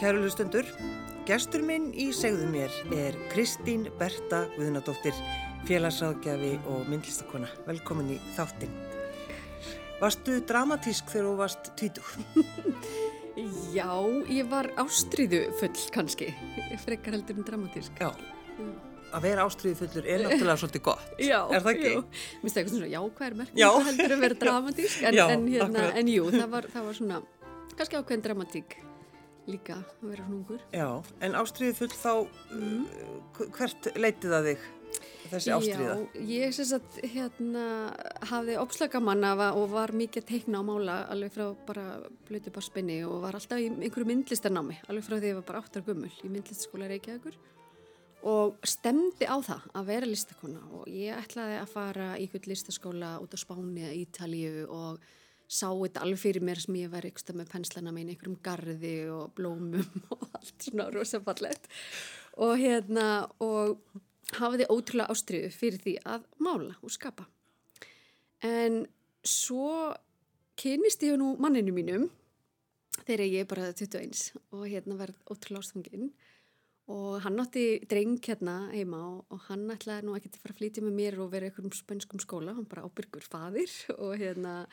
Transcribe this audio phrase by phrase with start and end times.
[0.00, 0.64] Kæru hlustundur,
[1.28, 5.12] gestur minn í segðu mér er Kristín Berta Guðnadóttir,
[5.68, 7.50] félagsáðgjafi og myndlistakona.
[7.66, 8.72] Velkomin í þáttinn.
[10.00, 12.08] Varstu dramatísk þegar þú varst tvítug?
[13.76, 13.92] Já,
[14.32, 16.32] ég var ástriðu full kannski,
[16.80, 18.00] frekar heldur en dramatísk.
[18.00, 18.08] Já,
[19.12, 21.16] að vera ástriðu fullur er náttúrulega svolítið gott.
[21.30, 21.96] Já, er það ekki?
[21.98, 22.04] Jú.
[22.40, 23.00] Mér það eitthvað svona Já.
[23.44, 27.04] merkning heldur að vera dramatísk, en, Já, en, hérna, en jú, það var, það var
[27.04, 27.26] svona,
[27.76, 28.80] kannski ákveðin dramatík
[29.46, 30.60] líka að vera svona ungur.
[30.72, 30.88] Já,
[31.20, 32.12] en ástriðu full þá,
[32.52, 34.66] uh, hvert leitið það þig,
[35.30, 35.94] þessi ástriða?
[35.94, 37.64] Já, ég sem sagt hérna
[38.30, 41.84] hafði opslagamann af að- og var mikið að teikna á mála alveg frá bara
[42.28, 45.62] blötu barspinni og var alltaf í einhverju myndlistarnámi alveg frá því að ég var bara
[45.62, 47.38] áttar gummul í myndlistaskóla Reykjavíkur
[48.22, 53.14] og stemdi á það að vera listakona og ég ætlaði að fara í einhvern listaskóla
[53.22, 54.98] út á Spáni eða Ítalíu og
[55.50, 59.32] sá þetta alveg fyrir mér sem ég var yksta með penslana mín, einhverjum garði og
[59.34, 59.82] blómum
[60.14, 61.66] og allt svona rosafallett
[62.40, 63.80] og hérna og
[64.38, 67.26] hafiði ótrúlega ástriðu fyrir því að mála og skapa.
[68.46, 68.84] En
[69.26, 69.90] svo
[70.60, 72.06] kynist ég nú manninu mínum
[73.06, 76.12] þegar ég er bara 21 og hérna verð ótrúlega ástfanginn.
[76.90, 80.82] Og hann átti dreng hérna heima og, og hann ætlaði nú að fara að flytja
[80.82, 83.70] með mér og vera í einhverjum spönskum skóla, hann bara ábyrgur faðir
[84.04, 84.64] og hérna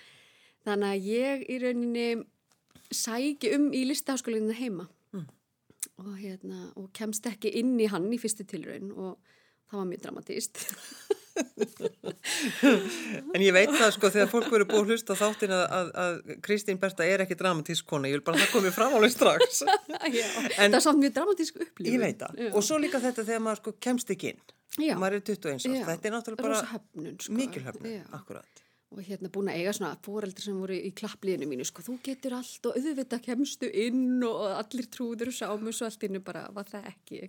[0.67, 2.07] þannig að ég í rauninni
[2.93, 4.85] sæki um í listaháskólinna heima
[5.97, 9.15] og hérna og kemst ekki inn í hann í fyrstu tilraun og
[9.71, 10.59] það var mjög dramatíst.
[11.37, 15.87] En ég veit það sko þegar fólk verður búið að hlusta á þáttin að, að,
[16.03, 16.13] að
[16.45, 19.59] Kristín Berta er ekki dramatísk kona, ég vil bara það komið fram alveg strax.
[20.17, 20.25] Já,
[20.57, 21.91] En- það er samt mjög dramatísk upplifun.
[21.93, 22.31] Ég veit það.
[22.57, 24.41] Og svo líka þetta þegar maður sko kemst ekki inn.
[24.81, 24.95] Já.
[25.01, 25.65] Maður er 21 árs.
[25.69, 25.85] Já.
[25.91, 27.29] Þetta er náttúrulega bara höfnun, sko.
[27.37, 28.51] mikil höfnun, akkurat.
[28.93, 32.37] Og hérna búin að eiga svona fóreldri sem voru í klappliðinu mínu sko, þú getur
[32.37, 36.69] allt og auðvitað kemstu inn og allir trúður og sáum og allt innu bara var
[36.69, 37.25] það ekki.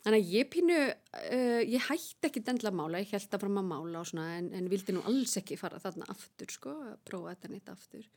[0.00, 0.78] Þannig að ég pínu,
[1.20, 4.48] uh, ég hætti ekki dendla mála, ég held að fram að mála og svona en,
[4.56, 8.08] en vildi nú alls ekki fara þarna aftur sko, að prófa þetta neitt aftur.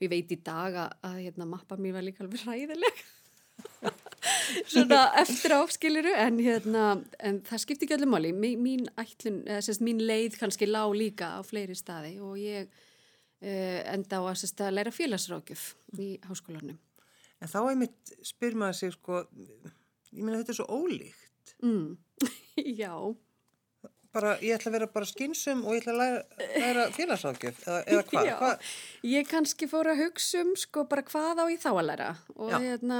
[0.00, 3.02] Ég veit í dag að, að hérna mappa mér var líka alveg hræðileg.
[4.66, 6.84] svona eftir áskiliru en hérna,
[7.18, 12.16] en það skipti ekki allir máli mín, mín leið kannski lá líka á fleiri staði
[12.24, 16.78] og ég uh, enda á að sérst að læra félagsrákjöf í háskólanum
[17.40, 19.22] En þá einmitt spyr maður sig sko,
[20.12, 21.54] ég meina þetta er svo ólíkt.
[21.64, 21.96] mm.
[22.80, 22.94] Já,
[24.10, 27.82] Bara, ég ætla að vera bara skynsum og ég ætla að læra, læra félagsákjöf eða,
[27.86, 28.30] eða hvað?
[28.40, 28.48] Hva?
[29.06, 32.50] ég kannski fór að hugsa um sko bara hvað á ég þá að læra og
[32.56, 32.98] hérna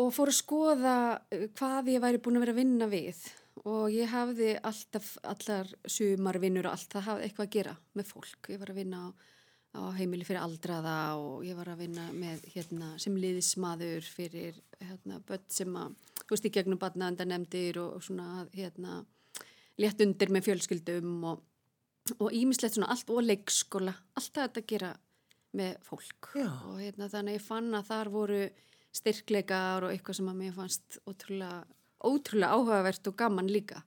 [0.00, 3.20] og fór að skoða uh, hvað ég væri búin að vera að vinna við
[3.64, 8.50] og ég hafði alltaf allar sumarvinnur og allt það hafði eitthvað að gera með fólk.
[8.50, 9.08] Ég var að vinna á,
[9.78, 15.22] á heimili fyrir aldraða og ég var að vinna með hérna sem liðismadur fyrir hérna
[15.24, 15.94] börn sem að,
[16.24, 19.04] þú veist, í gegnum barnaðandanemdir og, og svona hérna
[19.80, 21.42] létt undir með fjölskyldum og
[22.20, 24.92] og ímislegt svona allt og leikskóla allt þetta að gera
[25.56, 26.48] með fólk Já.
[26.68, 28.40] og hérna þannig ég fann að þar voru
[28.94, 31.64] styrkleikar og eitthvað sem að mér fannst ótrúlega,
[32.04, 33.82] ótrúlega áhugavert og gaman líka.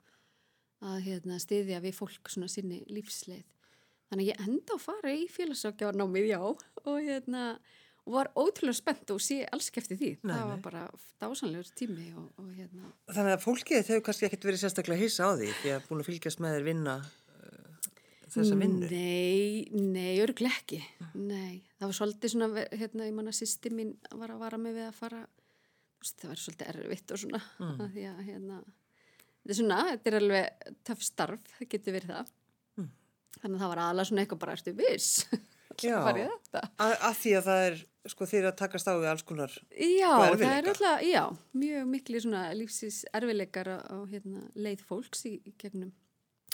[0.84, 3.46] Að hérna styðja við fólk svona sinni lífsleið.
[4.08, 7.44] Þannig að ég enda að fara í félagsrákjáðarnámið já og hérna
[8.08, 10.12] var ótrúlega spennt og sé alls ekki eftir því.
[10.22, 10.84] Nei, það var bara
[11.20, 12.92] dásanlegur tími og, og hérna.
[13.12, 16.10] Þannig að fólkið hefur kannski ekkert verið sérstaklega hissa á því því að búin að
[16.12, 16.96] fylgjast með þér vinna
[18.38, 18.90] þessa vinnu.
[18.92, 20.80] Nei, nei, örglega ekki.
[21.20, 24.88] Nei, það var svolítið svona, hérna, ég manna sýsti mín var að vara mig við
[24.88, 25.22] að fara,
[26.08, 27.84] það var svolítið erfitt og svona, mm.
[27.96, 28.62] því að, hérna,
[29.42, 32.34] þetta er svona, þetta er alveg töff starf, það getur verið það.
[33.38, 35.12] Þannig að það var aðalega svona eitthvað bara, ertu viss?
[35.84, 36.00] Já.
[36.02, 37.76] Að, að því að það er,
[38.10, 39.54] sko, þeir að takast á við alls konar.
[39.78, 41.22] Já, það er alltaf, já,
[41.54, 45.92] mjög mikli svona lífsins erfileikar á, á hérna, leið fólks í, í gegnum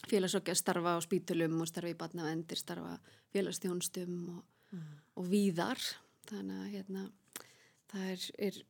[0.10, 2.98] félagsokja starfa á spítulum og starfa í batnavendir, starfa
[3.34, 4.80] félagsstjónstum og,
[5.20, 5.82] og víðar.
[6.30, 7.04] Þannig að hérna,
[7.92, 8.62] það er, er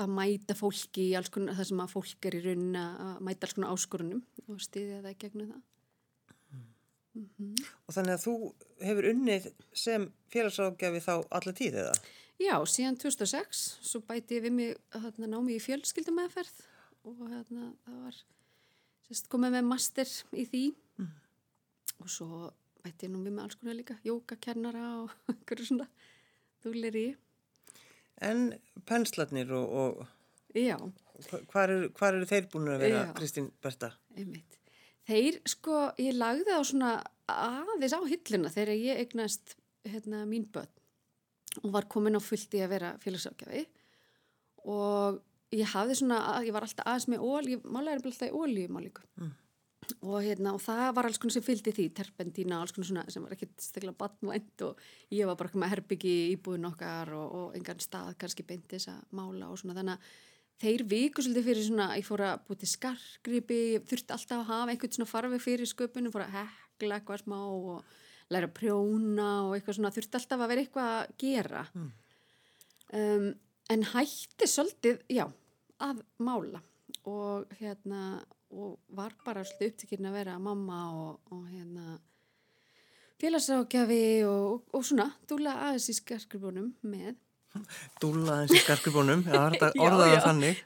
[0.00, 3.48] að mæta fólki í alls konar, það sem að fólk er í raunin að mæta
[3.48, 5.66] alls konar áskorunum og stiðja það gegnum það.
[7.88, 8.34] Og þannig að þú
[8.86, 11.94] hefur unnið sem félagsrákjafi þá alla tíð eða?
[12.40, 16.62] Já, síðan 2006, svo bæti ég við mig hérna, námi í fjölskyldumæðferð
[17.10, 18.20] og hérna, það var
[19.10, 20.62] sérst, komið með master í því
[22.00, 22.28] og svo
[22.80, 25.88] bæti ég nú við mig alls konar líka, jókakennara og einhverju svona
[26.64, 27.04] þúlir í.
[28.24, 28.46] En
[28.88, 30.76] penslarnir og, og Já,
[31.28, 33.12] hva- hvar eru, eru þeir búin að vera, Já.
[33.18, 33.92] Kristín Berta?
[34.16, 34.56] einmitt.
[35.10, 36.90] Þeir, sko, ég lagði á svona
[37.30, 39.54] aðeins á hilluna þegar ég eignast
[39.86, 40.70] hérna, mín börn
[41.64, 43.64] og var komin á fullt í að vera félagsákjafi
[44.70, 45.20] og
[45.54, 49.30] ég hafði svona, ég var alltaf aðeins með ól, ég málaði alltaf í ólíumálingu mm.
[50.06, 53.24] og hérna og það var alls konar sem fylgdi því, terpentína alls konar svona sem
[53.24, 54.82] var ekkert stegla batnvænt og
[55.14, 59.02] ég var bara með herbyggi í búin okkar og, og engan stað kannski beintis að
[59.16, 60.12] mála og svona þannig að
[60.60, 64.74] þeir viku svolítið fyrir svona, ég fór að búið til skargripi, þurfti alltaf að hafa
[64.74, 67.94] einhvern svona farfi fyrir sköpunum, fór að hekla eitthvað smá og
[68.30, 71.88] læra að prjóna og eitthvað svona, þurfti alltaf að vera eitthvað að gera mm.
[73.00, 73.30] um,
[73.72, 75.24] en hætti svolítið, já
[75.80, 76.60] að mála
[77.08, 81.98] og hérna og var bara svolítið upptikinn að vera mamma og, og hérna
[83.20, 87.14] félagsákjafi og, og svona dúla aðeins í skarkribunum með.
[88.02, 90.62] Dúla aðeins í skarkribunum já, þetta orðaði þannig?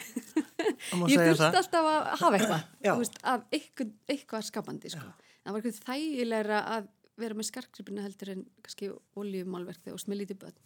[1.12, 5.08] Ég þurfti alltaf að hafa eitthvað veist, af eitthvað, eitthvað skapandi sko.
[5.44, 8.90] það var eitthvað þægilegra að vera með skarkribuna heldur en kannski
[9.20, 10.56] oljumálverk og smilítið börn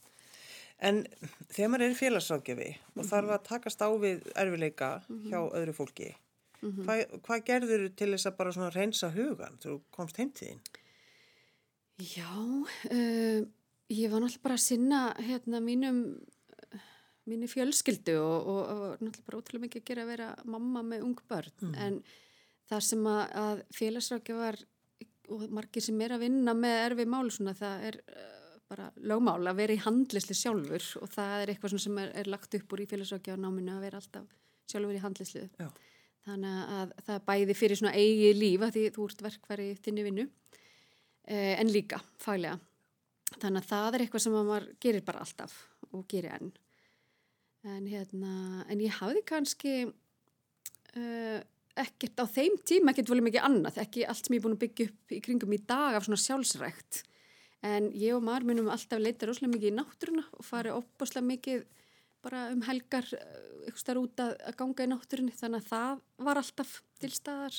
[0.78, 1.02] En
[1.50, 2.96] þegar maður er félagsákjafi mm -hmm.
[2.96, 3.10] og mhm.
[3.10, 5.30] þarf að takast á við erfileika mm -hmm.
[5.30, 6.14] hjá öðru fólki,
[6.62, 6.84] mm -hmm.
[6.84, 10.60] hvað, hvað gerður til þess að bara svona reynsa hugan þú komst heim til þín?
[11.98, 12.30] Já,
[12.90, 13.46] uh,
[13.90, 16.20] ég var náttúrulega bara að sinna hérna mínum,
[17.26, 21.02] mínu fjölskyldu og, og, og náttúrulega bara ótrúlega mikið að gera að vera mamma með
[21.02, 21.74] ung börn mhm.
[21.74, 22.02] en
[22.68, 24.64] það sem að, að félagsrákjafar
[25.28, 28.00] og margir sem er að vinna með erfi mál svona það er
[28.68, 32.56] bara lögmál að vera í handlisli sjálfur og það er eitthvað sem er, er lagt
[32.58, 34.34] upp úr í félagsrákjáðanáminu að vera alltaf
[34.68, 35.68] sjálfur í handlislu Já.
[36.28, 41.54] þannig að það bæði fyrir svona eigi lífa því þú ert verkværi þinni vinnu eh,
[41.56, 42.58] en líka fælega
[43.36, 45.54] þannig að það er eitthvað sem maður gerir bara alltaf
[45.92, 46.50] og gerir enn.
[47.68, 51.38] En hérna en ég hafði kannski uh,
[51.78, 54.64] ekkert á þeim tíma ekkert volið mikið annað ekki allt sem ég er búin að
[54.64, 57.02] byggja upp í kringum í dag af svona sjálfsrækt
[57.66, 61.64] en ég og maður munum alltaf leita rosalega mikið í náttúruna og fari opbáslega mikið
[62.22, 63.06] bara um helgar
[63.68, 65.32] ykkur starf út að, ganga í náttúrunni.
[65.34, 65.94] Þannig að það
[66.28, 66.70] var alltaf
[67.02, 67.54] til staðar.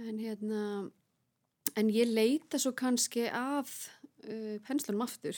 [0.00, 0.62] En hérna
[1.78, 3.90] en ég leita svo kannski af
[4.26, 5.36] uh, penslunum aftur.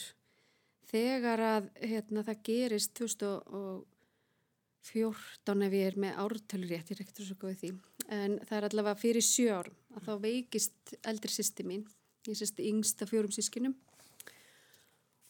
[0.86, 7.26] Þegar að hérna, það gerist 2014 ef ég er með ártölu rétt, ég er ekkert
[7.26, 7.70] svo góðið því.
[8.14, 11.84] En það er allavega fyrir sjö árum að þá veikist eldri sýsti mín
[12.32, 13.76] ég sérst yngsta fjórum sískinum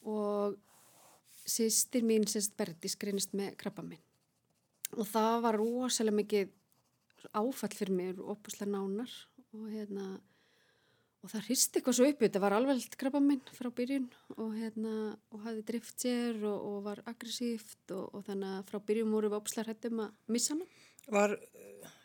[0.06, 0.56] og
[1.46, 4.02] sýstir mín sérst Berdi skrinist með krabba minn
[4.94, 6.54] og það var rosalega mikið
[7.34, 9.12] áfall fyrir mig og opuslega nánar.
[9.56, 10.06] Og hérna
[11.24, 14.08] og það hristi eitthvað svo upp þetta var alveg krabba minn frá byrjun.
[14.36, 18.82] Og hérna og hafði drift sér og, og var aggressíft og, og þannig að frá
[18.90, 20.68] byrjun voru við opuslega hættum að missa hana
[21.12, 21.36] Var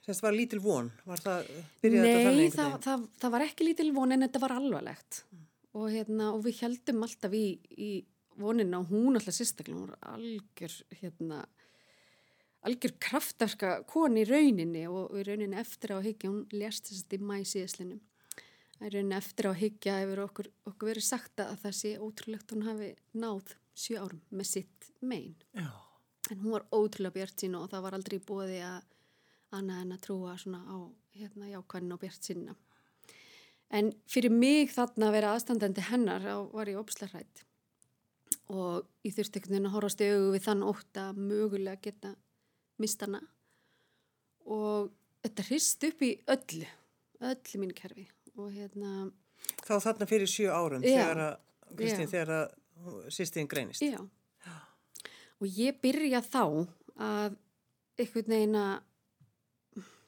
[0.02, 0.90] Þetta var lítil von?
[1.06, 1.50] Var það,
[1.86, 5.42] Nei, það, það, það var ekki lítil von en þetta var alvarlegt mm.
[5.78, 7.46] og, hérna, og við heldum alltaf í,
[7.78, 7.90] í
[8.42, 11.42] vonina og hún alltaf sérstaklega, hún var algjör, hérna,
[12.66, 17.06] algjör kraftverka koni í rauninni og í rauninni eftir á að higgja, hún lést þess
[17.06, 18.02] að í mæ síðaslinum.
[18.80, 21.92] Það er rauninni eftir á að higgja hefur okkur, okkur verið sagt að það sé
[22.02, 25.38] ótrúlegt hún hafi náð sjö árum með sitt megin.
[25.54, 25.70] Já.
[26.32, 28.82] En hún var ótrúlega bjart sín og það var aldrei búið að
[29.56, 30.78] annað en að trúa svona á
[31.18, 32.56] hérna, jákvæðin og bjart sinna.
[33.72, 37.46] En fyrir mig þarna að vera aðstandandi hennar á, var ég opslarrætt
[38.52, 42.12] og ég þurfti einhvern veginn að horfast augu við þann ótt að mögulega geta
[42.82, 43.22] mistana
[44.52, 44.92] og
[45.24, 46.68] þetta hrist upp í öllu,
[47.32, 49.12] öllu mín kerfi og hérna...
[49.64, 51.38] Þá þarna fyrir sjö árun þegar að,
[51.78, 53.84] Kristín, þegar að sýstíðin greinist.
[53.86, 54.02] Já,
[55.42, 56.44] og ég byrja þá
[57.02, 57.38] að
[58.02, 58.74] einhvern veginn að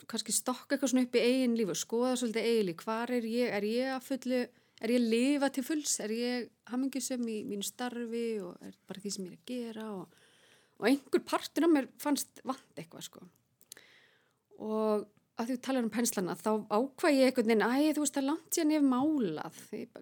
[0.09, 3.27] kannski stokka eitthvað svona upp í eigin líf og skoða svolítið eigin líf, hvar er
[3.29, 4.41] ég, er ég að fullu,
[4.83, 9.03] er ég að lifa til fulls, er ég hamingisum í mínu starfi og er bara
[9.03, 9.89] því sem ég er að gera?
[9.97, 10.21] Og,
[10.79, 13.27] og einhver partur af mér fannst vant eitthvað sko.
[14.63, 18.17] Og að því að tala um penslana þá ákvað ég einhvern veginn, æ þú veist
[18.17, 19.61] það langt ég hef málað,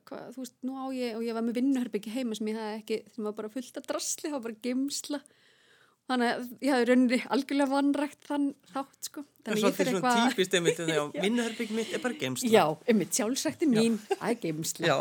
[0.10, 2.81] hvað, þú veist nú á ég og ég var með vinnuherbyggi heima sem ég hef
[2.81, 5.22] ekki, sem var bara fullt af drasli, það var bara gemsla
[6.10, 9.24] Þannig að ég hafi rauninni algjörlega vanrægt þann þátt sko.
[9.46, 10.12] Þannig ég fyrir eitthvað...
[10.12, 12.51] Er svona típist einmitt þegar vinnuherbygg mitt er bara geimsla.
[12.51, 14.98] Já, einmitt sjálfsrækti mín, það er geimsla.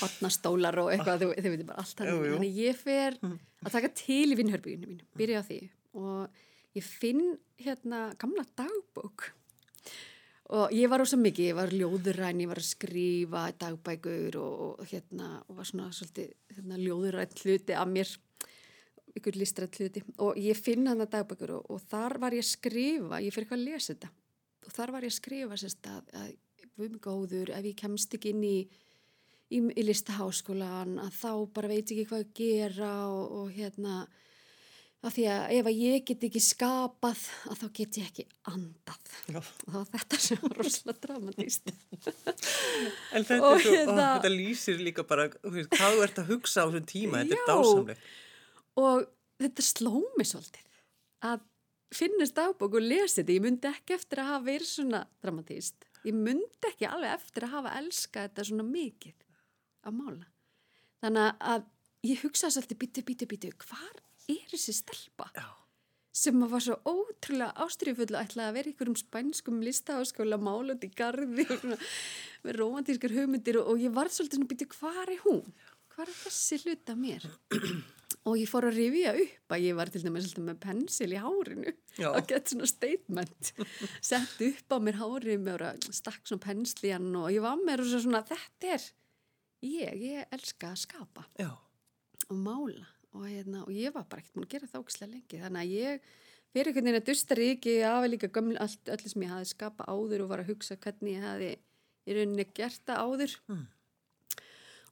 [0.00, 2.12] Vatnastólar og eitthvað, þau, veitum bara allt hann.
[2.24, 3.38] Þannig að ég fer mm.
[3.62, 5.60] að taka til í vinnuherbygginu mín, byrja á því
[5.98, 6.44] og
[6.78, 7.24] ég finn
[7.62, 9.30] hérna gamla dagbók
[10.48, 14.88] og ég var ósað mikið, ég var ljóðuræn, ég var að skrifa dagbækur og, og
[14.88, 18.14] hérna og var svona svolítið hérna, ljóðuræn hluti af mér
[19.20, 23.20] ykkur listrætt hluti og ég finna þannig dagbökur og, og þar var ég að skrifa,
[23.24, 24.12] ég fyrir eitthvað að lesa þetta
[24.68, 26.28] og þar var ég að skrifa sérst að, að
[26.78, 28.56] við erum góður, ef ég kemst ekki inn í,
[29.50, 34.02] í, í listaháskólan að þá bara veit ekki hvað að gera og, og hérna
[35.06, 39.12] af því að ef að ég get ekki skapað að þá get ég ekki andað
[39.30, 39.38] Já.
[39.38, 41.70] og það var þetta sem var rosalega dramatíst
[43.14, 46.64] En þetta, Og svo, hérna- ó, þetta lýsir líka bara, hvað þú ert að hugsa
[46.64, 47.42] á þessum tíma, þetta Já.
[47.44, 48.08] er dásamlegt.
[48.78, 49.06] Og
[49.42, 50.66] þetta sló mig svolítið
[51.28, 51.44] að
[51.94, 56.16] finnast dagbók og lesi þetta, ég myndi ekki eftir að hafa verið svona dramatíst ég
[56.16, 59.24] myndi ekki alveg eftir að hafa elskað þetta svona mikið
[59.88, 60.28] að mála
[61.02, 61.64] þannig að
[62.06, 65.46] ég hugsaði svolítið bítu, bítu, bítu, hvar er þessi stelpa Já.
[66.12, 70.86] sem var svo ótrúlega ástrifull að ætla að vera í einhverjum spænskum listaháskóla mála út
[70.86, 71.80] í garði og svona,
[72.44, 75.46] með romantískar hugmyndir og, og ég var svolítið svona bítu, hvar er hún?
[75.94, 77.30] Hvar er þessi hlut af mér?
[78.26, 81.74] Og ég fór að rifja upp að ég var til dæmis með pensil í hárinu.
[82.10, 83.52] Og gett svona statement
[84.04, 87.84] sett upp á mér hárið með að stakk svona pensli hann og ég var með
[87.94, 88.86] svona þetta er
[89.64, 91.50] ég, ég elska að skapa Já.
[92.28, 92.86] og mála.
[93.16, 95.38] Og, hérna, og ég var bara ekkert múin að gera það ógislega lengi.
[95.40, 96.08] Þannig að ég
[96.52, 99.86] fyrir einhvern veginn að dusta ríki af líka gömul allt öllu sem ég hafi skapa
[99.88, 101.50] áður og var að hugsa hvernig ég hafi
[102.08, 103.34] í rauninni gert það áður.
[103.48, 103.64] Mm.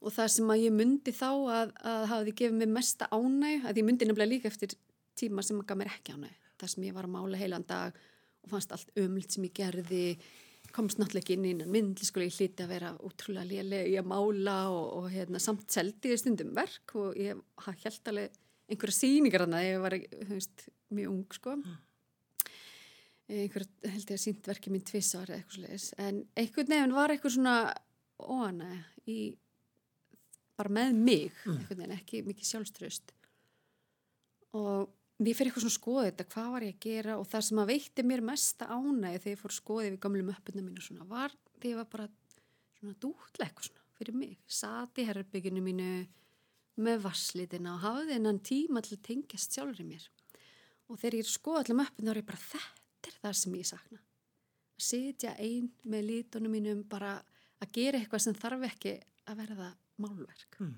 [0.00, 3.80] Og það sem að ég myndi þá að, að hafi gefið mér mesta ánæg að
[3.80, 4.76] ég myndi nefnilega líka eftir
[5.16, 7.96] tíma sem að gaf mér ekki ánæg það sem ég var að mála heilan dag
[8.42, 10.04] og fannst allt ömult sem ég gerði
[10.74, 14.08] komst náttúrulega ekki inn í innan myndliskóla ég hlíti að vera útrúlega lélega í að
[14.10, 19.44] mála og, og hérna, samt seldi ég stundum verk og ég held alveg einhverja sýningar
[19.44, 19.96] hann að ég var
[20.30, 21.56] veist, mjög ung sko.
[23.30, 27.14] Einhver held ég að sínt verkið mín tvissar eða eitthvað sliðis en einhvern veginn var
[27.14, 27.56] eitthvað svona
[28.22, 28.70] óana
[29.06, 29.20] í
[30.56, 33.12] bara með mig veginn ekki mikið sjálfströst
[34.56, 34.92] og
[35.24, 37.16] ég fyrir eitthvað svona skoða þetta hvað var ég að gera?
[37.20, 40.64] Og það sem að veitti mér mesta ánægi þegar ég fór skoða við gamlu möppuna
[40.64, 42.08] mínu svona var þegar ég var bara
[42.76, 44.36] svona svona fyrir mig.
[44.46, 45.90] Sati herrbygginu mínu
[46.84, 50.04] með vasslitina og hafði þennan tíma til að tengjast sjálfur í mér.
[50.92, 53.38] Og þegar ég er að skoða allir möppuna þá er ég bara þetta er það
[53.40, 54.02] sem ég sakna.
[54.76, 57.16] Að sitja einn með lítunum mínum bara
[57.64, 59.70] að gera eitthvað sem þarf ekki að verða
[60.02, 60.60] málverk.
[60.60, 60.76] Mm.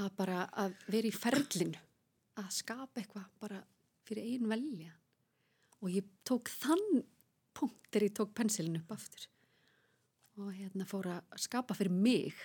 [0.00, 1.80] að bara að vera í ferlinu
[2.40, 3.58] að skapa eitthvað bara
[4.08, 4.94] fyrir einn velja.
[5.80, 7.02] Og ég tók þann
[7.56, 9.26] punkt þegar ég tók pensilin upp aftur.
[10.40, 12.36] Og hérna fór að skapa fyrir mig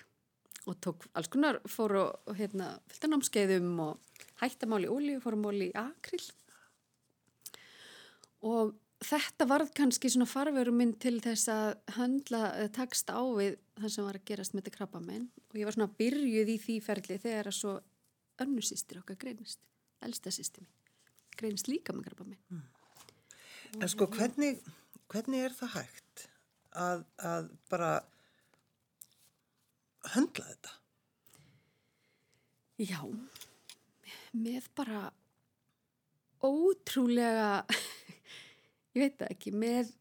[0.65, 5.69] og tók alls konar fór og, hérna fylgta námskeiðum og hættamáli ólíu, fór að máli
[5.69, 6.25] í akrill
[8.45, 13.57] og þetta varð kannski svona farverum minn til þess að höndla, eða takst á við
[13.81, 16.57] það sem var að gerast með þetta krabba minn og ég var svona byrjuð í
[16.63, 17.75] því ferli þegar að svo
[18.45, 19.59] önnu sýstir okkar greinist,
[20.03, 20.71] elsta sýstir mín
[21.35, 22.63] greinist líka með krabba minn
[23.81, 24.61] En sko, hvernig,
[25.11, 26.21] hvernig er það hægt
[26.79, 27.89] að, að bara
[30.13, 30.75] höndla þetta?
[32.85, 33.01] Já,
[34.35, 35.01] með bara
[36.43, 37.65] ótrúlega,
[38.95, 39.93] ég veit það ekki, með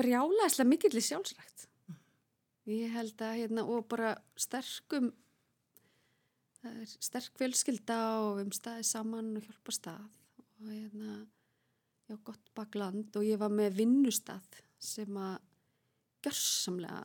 [0.00, 1.68] brjálæslega mikillir sjálfsrækt.
[2.70, 5.10] Ég held að hérna og bara sterkum,
[6.62, 10.04] er sterk fjölskylda og við um staðið saman og hjálpa stað
[10.62, 11.16] og hérna,
[12.06, 15.40] já, gott bakland og ég var með vinnustað sem að
[16.22, 17.02] gjörsamlega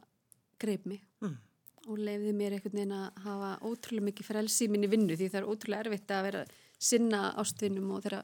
[0.62, 1.38] greip mig Mm.
[1.88, 5.40] og leiði mér einhvern veginn að hafa ótrúlega mikið frelsi í minni vinnu því það
[5.40, 6.44] er ótrúlega erfitt að vera
[6.78, 8.20] sinna ástvinnum og þeirra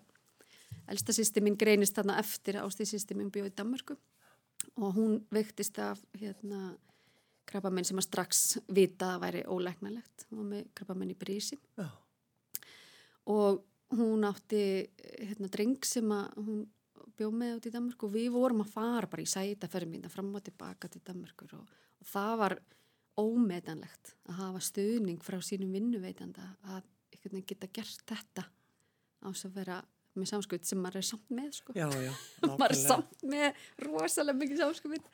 [0.92, 3.98] elsta sýsti mín greinist þarna eftir ástíð sýsti mín bjóð í Danmarku
[4.80, 6.74] og hún veiktist af hérna
[7.50, 11.60] krabbamenn sem að strax vita að væri ólegnalegt hún var með krabbamenn í brísi.
[11.78, 11.90] Já.
[13.32, 13.64] og
[13.94, 14.64] hún átti
[15.20, 16.64] hérna dreng sem að hún
[17.18, 20.08] bjóð með út í Danmarku og við vorum að fara bara í sæta fyrir mín
[20.10, 21.68] fram og tilbaka til Danmarkur og,
[22.02, 22.58] og það var
[23.20, 26.88] ómetanlegt að hafa stuðning frá sínum vinnuveitanda að
[27.46, 28.44] geta gert þetta.
[29.24, 29.78] Á þess að vera
[30.16, 31.74] með samskut sem maður er samt með sko.
[31.78, 32.12] Já, já,
[32.60, 35.08] maður er samt með rosalega mikið samskupið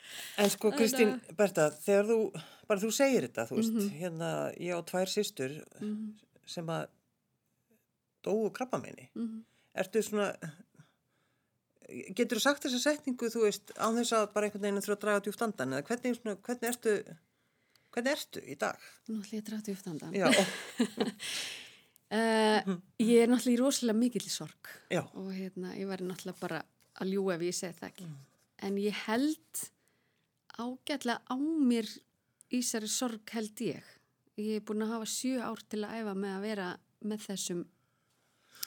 [0.44, 2.18] En sko, Kristín, Berta, þegar þú,
[2.68, 3.92] bara þú segir þetta, þú veist, Mhm.
[4.02, 5.56] hérna, ég á tvær systur
[6.46, 6.88] sem að
[8.26, 9.10] dóu krabba minni.
[9.16, 9.44] Mhm.
[9.80, 10.34] Ertu svona,
[12.18, 15.04] getur þú sagt þessa setningu, þú veist, án þess að bara einhvern veginn þurfa að
[15.06, 16.94] draga djúft andan, eða hvernig, svona, hvernig ertu,
[17.94, 18.78] hvernig ertu í dag?
[19.08, 20.28] Nú ætlum ég að dráta upp þandan Já,
[22.16, 24.72] uh, Ég er náttúrulega í rosalega mikill í sorg.
[24.92, 26.62] Já, og hérna, ég væri náttúrulega bara
[27.00, 28.10] að ljúa ef ég segi það ekki.
[28.68, 29.64] En ég held
[30.60, 31.88] ágætlega á mér
[32.50, 33.96] í þessari sorg held ég.
[34.40, 36.68] Ég er búin að hafa sjö ár til að æfa með að vera
[37.00, 37.64] með þessum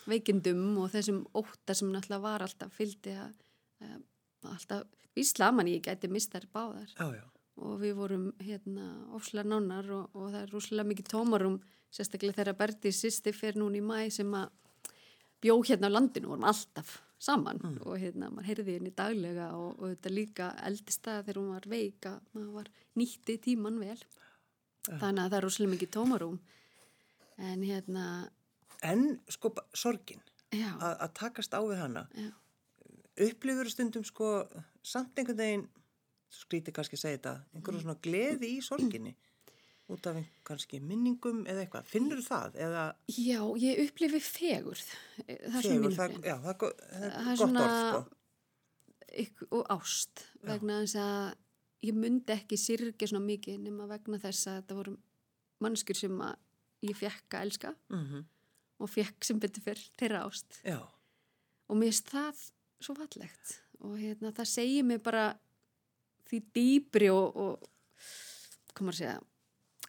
[0.09, 3.37] veikindum og þessum ótta sem náttúrulega var alltaf fylgdi að,
[3.85, 4.01] að
[4.51, 6.89] alltaf víslaman ég gæti mistar báðar.
[6.97, 7.25] Já, já,
[7.62, 11.61] og við vorum hérna ofslega nánar og, og það er rosalega mikið tómarum
[11.92, 14.50] sérstaklega þegar Berti sýsti fyrir núna í mæ sem að
[15.42, 17.78] bjó hérna á landinu, vorum alltaf saman mm.
[17.87, 21.69] og hérna maður heyrði henni daglega og, og þetta líka eldist það þegar hún var
[21.71, 23.99] veika, maður var nýtti tíman vel.
[24.83, 26.38] Þannig að það er rosalega mikið tómarum
[27.38, 28.07] en hérna
[28.83, 32.02] En sko sorgin að takast á við hana
[33.23, 34.33] upplifur stundum sko
[34.83, 35.64] samt einhvern veginn
[36.33, 39.12] skríti kannski að segja þetta, einhverjum svona gleði í sorginni
[39.93, 42.59] út af kannski minningum eða eitthvað, finnur það?
[42.67, 42.85] Eða...
[43.11, 44.85] Já, ég upplifi fegurð
[45.27, 48.11] það er fegur, það, já, það, það, það er gott svona, orð
[49.29, 49.49] sko.
[49.59, 51.25] og ást vegna þess að
[51.83, 54.97] ég myndi ekki sirkja svona mikið nema vegna þess að þetta voru
[55.62, 56.25] mannskjur sem
[56.87, 58.25] ég fekk að elska mm -hmm.
[58.79, 60.81] og fekk sem betur fyrr þeirra ást já.
[61.69, 62.47] og mér finnst það
[62.83, 65.33] svo fallegt og hérna, það segir mér bara
[66.33, 69.21] því dýbri og, og komar að segja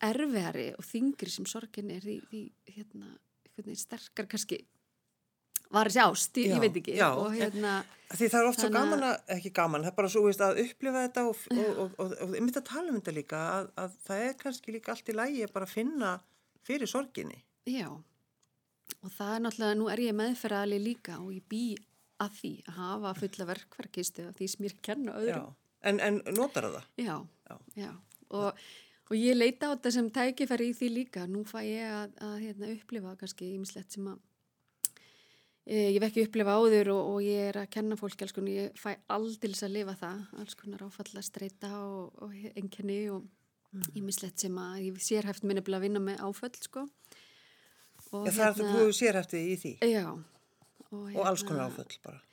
[0.03, 2.43] erfiðari og þingri sem sorgin er því, því
[2.75, 3.13] hérna,
[3.79, 4.59] sterkar kannski
[5.73, 6.95] var þessi ást, já, ég veit ekki.
[6.99, 7.77] já, og hérna
[8.13, 10.59] því það er oft svo gaman að, ekki gaman það er bara svo veist að
[10.65, 13.95] upplifa þetta og, og, og, og ég myndi að tala um þetta líka að, að
[14.05, 16.11] það er kannski líka allt í lægi að bara finna
[16.63, 17.39] fyrir sorginni.
[17.69, 21.65] Já, og það er náttúrulega nú er ég meðferðali líka og ég bý
[22.23, 25.51] að því að hafa fulla verkverkistu af því sem ég að kenna öðrum
[25.83, 26.89] en, en notar það?
[27.03, 27.15] Já,
[27.49, 27.91] já, já.
[28.33, 28.63] og
[29.11, 31.23] Og ég leita á þetta sem tækifæri í því líka.
[31.29, 34.21] Nú fæ ég að, að hérna, upplifa kannski ímislegt sem að
[35.67, 38.55] e, ég vekki upplifa áður og, og ég er að kenna fólki alls konar.
[38.55, 43.27] Ég fæ aldils að lifa það, alls konar áfalla streyta og, og enkenni og
[43.93, 44.43] ímislegt mm.
[44.47, 46.87] sem að ég sérhæft minni að vinna með áföll sko.
[48.13, 49.75] Og, ja, það er hérna, þú sérhæftið í því?
[49.93, 50.05] Já.
[50.89, 52.23] Og, hérna, alls konar áföll bara?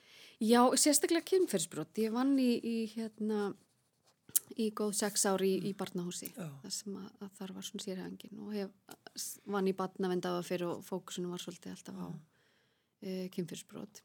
[0.41, 1.99] Já, sérstaklega kynferðsbrott.
[2.01, 3.51] Ég vann í, í hérna
[4.59, 8.41] í góð sex ári í, í barnahúsi þar sem að, að þar var svona sérhængin
[8.41, 12.15] og hef vann í barnavendafa fyrir og fókusunum var svolítið alltaf á uh,
[13.01, 14.01] e, kynfyrsbrót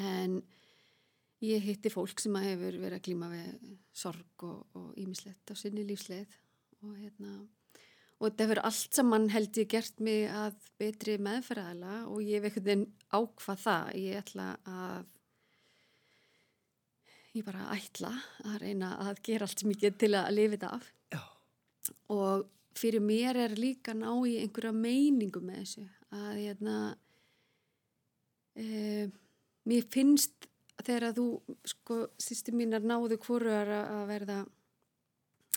[0.00, 0.38] en
[1.44, 5.84] ég hitti fólk sem að hefur verið að glíma við sorg og ímislegt á sinni
[5.86, 6.38] lífsleið
[6.84, 7.36] og hérna
[8.18, 12.48] og þetta hefur allt saman held ég gert mig að betri meðferðala og ég hef
[12.48, 13.90] einhvern veginn ákvað það.
[14.00, 15.10] Ég ætla að
[17.34, 18.12] ég bara ætla
[18.46, 20.90] að reyna að gera allt get til að lifa þetta af.
[21.14, 21.22] Já.
[22.08, 25.86] og fyrir mér er líka ná í einhverja meiningu með þessu.
[26.14, 26.76] Að hérna
[28.54, 29.08] e,
[29.66, 30.48] mér finnst
[30.82, 31.26] þegar að þú
[31.70, 34.38] sko sýsti mínar náðu hvoruar að verða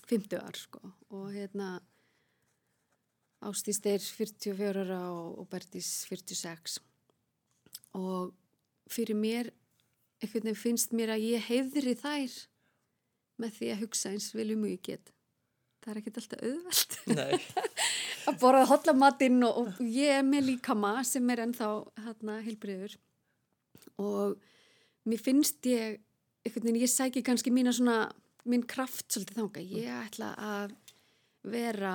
[0.08, 0.82] 50 ár sko.
[1.14, 1.78] Og hérna
[3.46, 6.80] Ástís þeir 44 ára og Bertís 46
[7.98, 8.34] og
[8.90, 9.52] fyrir mér
[10.22, 12.36] einhvern veginn finnst mér að ég heiðri þær
[13.42, 15.12] með því að hugsa eins viljum og ég get.
[15.84, 16.96] Það er ekkert alltaf auðvelt.
[18.28, 21.70] Að borða hotlamatinn og, og ég er með líkama sem er ennþá
[22.04, 22.98] hérna heilbriður
[24.02, 24.42] og
[25.08, 26.02] mér finnst ég
[26.44, 28.10] einhvern veginn, ég sæki kannski mína svona
[28.48, 30.76] minn kraft svolítið þánga ég ætla að
[31.48, 31.94] vera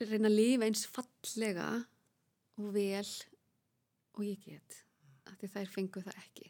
[0.00, 1.68] reyna að lifa eins fallega
[2.60, 3.04] og vel
[4.16, 4.80] og ég get.
[5.28, 6.48] Af því þær fengu það ekki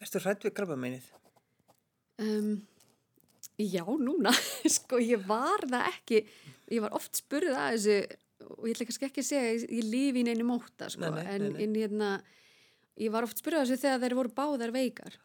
[0.00, 1.06] Erstu hrætt við krabbameinið?
[2.20, 2.52] Um,
[3.60, 4.32] já, núna.
[4.76, 6.20] sko, ég var það ekki.
[6.72, 7.96] Ég var oft spurðið að þessu
[8.50, 11.04] og ég ætla kannski ekki að segja að ég lífi í neinu móta, sko.
[11.04, 12.08] Nei, nei, en nei, en hérna,
[13.00, 15.18] ég var oft spurðið að þessu þegar þeir voru báðar veikar.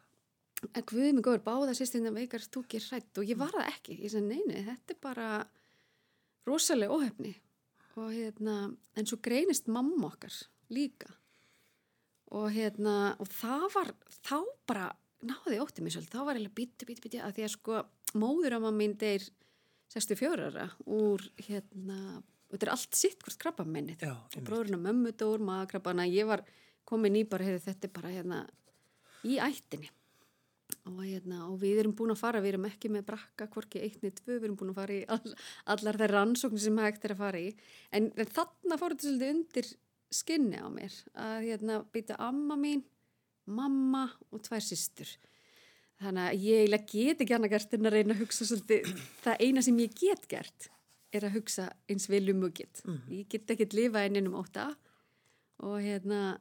[0.72, 3.98] En hvað mig góður, báðar sýstinna veikar þú ekki hrætt og ég var það ekki.
[4.02, 5.28] Ég sagði, neini, þetta er bara
[6.48, 7.32] rosalega óhefni.
[7.96, 8.56] Og hérna,
[8.96, 10.36] en svo greinist mamma okkar
[10.72, 11.08] líka
[12.34, 13.92] og hérna og það var,
[14.26, 14.86] þá bara
[15.26, 17.82] náði óttið mér svolítið, þá var ég bíti, bíti, bíti að því að sko
[18.18, 19.26] móður á maður mín deyr
[19.94, 25.12] 64 ára úr hérna, þetta er allt sitt hvort krabba minnið og bróðurinn á mömmu
[25.18, 26.42] dór, maðakrabbana, ég var
[26.86, 28.42] komin í bara, heyrðu þetta bara hérna
[29.26, 29.90] í ættinni.
[30.86, 34.12] Og, hérna, og við erum búin að fara, við erum ekki með brakka, hvorki eittni,
[34.14, 35.32] tvö, við erum búin að fara í all,
[35.74, 37.48] allar þær rannsóknir sem hægt er að fara í.
[37.94, 39.70] En, en þarna fór þetta svolítið undir
[40.12, 42.84] skinni á mér að hérna býta amma mín,
[43.46, 45.10] mamma og tvær sýstur.
[46.02, 48.90] Þannig að ég get ekki annað gert en að reyna að hugsa svolítið,
[49.24, 50.68] það eina sem ég get gert
[51.16, 52.82] er að hugsa eins viljum og get.
[52.84, 53.00] Mm.
[53.14, 54.68] Ég get ekki að lifa eininum óta
[55.64, 56.36] og hérna,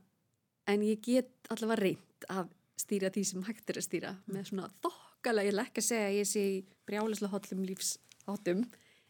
[0.67, 4.33] en ég get allavega reynd að stýra því sem hægt er að stýra mm.
[4.35, 6.45] með svona þokkalega, ég lekk að segja að ég sé
[6.89, 8.65] brjálislega hotlum lífsáttum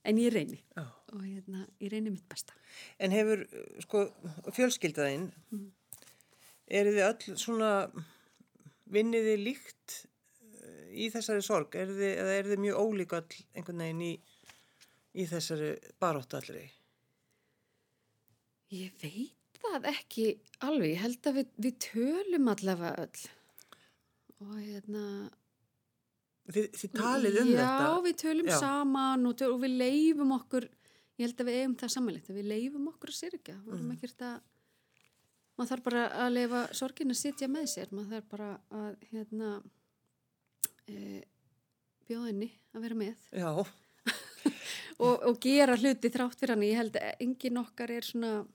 [0.06, 0.86] en ég reyni Já.
[1.16, 2.56] Og hérna, ég reyni mitt besta.
[3.00, 3.46] En hefur,
[3.86, 4.06] sko,
[4.56, 5.66] fjölskyldaðinn, mm.
[6.80, 7.72] er þið öll svona,
[8.92, 13.40] vinnið þið líkt eh, í þessari sorg, er þið, eða er þið mjög ólík all
[13.56, 14.12] einhvern veginn í,
[15.16, 16.68] í þessari baróttu allri?
[18.76, 20.28] Ég veit það ekki
[20.66, 23.26] alveg, ég held að við, við tölum allavega öll
[24.46, 25.04] og hérna
[26.46, 27.86] Þið, þið talið um já, þetta.
[28.06, 28.56] við tölum Já.
[28.62, 30.68] saman og, töl, og við leifum okkur
[31.18, 33.20] ég held að við eigum það samanlegt við leifum okkur að
[33.86, 33.96] Mhm.
[33.96, 34.36] ekkert að
[35.56, 37.92] maður þarf bara að leifa sorgin að sitja með sér.
[37.96, 39.52] Maður þarf bara að hérna
[40.88, 41.24] e,
[42.10, 43.16] bjóðinni að vera með.
[45.00, 48.46] Og, og gera hluti þrátt fyrir hann ég held að engin okkar er svona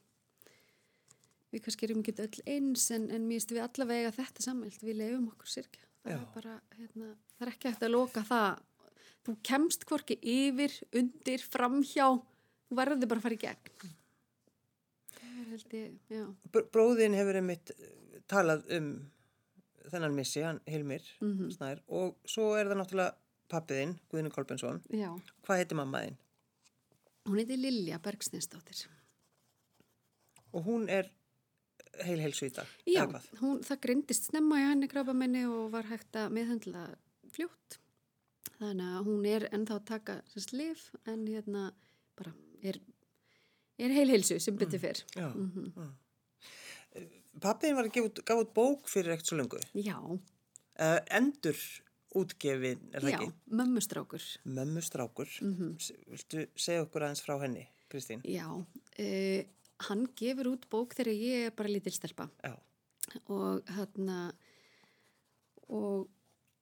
[1.51, 5.01] við kannski erum ekki öll eins en, en mér finnst við allavega þetta sammælt við
[5.03, 8.63] leifum okkur sirkja það bara, hérna, það er ekki hægt að loka það.
[9.27, 12.07] Þú kemst hvorki yfir, undir, framhjá
[12.79, 13.91] verður bara að fara í gegn
[16.53, 18.91] Br- bróðin hefur einmitt eh, talað um
[19.91, 21.51] þennan missi, hann Hilmir Mhm.
[21.57, 23.15] Snær, og svo er það náttúrulega
[23.51, 24.83] pappiðinn, Guðinu Kolbensson.
[24.95, 25.11] Já,
[25.43, 26.17] Hvað heitir mammaðinn?
[27.27, 28.87] hún heiti Lilja Bergsnesdóttir.
[30.53, 31.11] Og hún er
[32.05, 32.67] heil heilsu í dag.
[32.87, 33.05] Já,
[33.41, 36.85] hún, það grindist snemma í henni krabamenni og var hægt að meðhendla
[37.31, 37.79] fljótt.
[38.61, 41.73] Þannig að hún er ennþá að taka sérst lif en hérna
[42.17, 42.33] bara
[42.65, 42.79] er,
[43.79, 44.59] er heil heilsu sem Mm.
[44.59, 45.03] betur fyrr.
[45.17, 45.29] Já.
[45.35, 45.73] Mhm.
[47.41, 49.61] Pappiðinn var að gefa út, gaf út bók fyrir ekkert svo lengu.
[49.75, 49.97] Já,
[50.81, 51.59] Uh, endur
[52.17, 53.33] útgefin, er það já, ekki?
[53.53, 54.23] mömmustrákur.
[54.47, 55.29] Mömmu strákur.
[55.43, 58.23] Mm S- Viltu segja okkur aðeins frá henni, Kristín?
[58.25, 59.43] Já, uh,
[59.81, 62.31] hann gefur út bók þegar ég er bara lítil stelpa.
[62.43, 62.57] Já.
[63.29, 64.33] og hérna
[65.69, 66.09] og